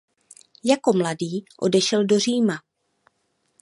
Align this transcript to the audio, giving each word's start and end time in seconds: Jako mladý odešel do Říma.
Jako 0.63 0.93
mladý 0.93 1.45
odešel 1.61 2.05
do 2.05 2.19
Říma. 2.19 2.53